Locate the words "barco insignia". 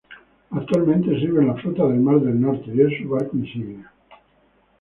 3.09-3.93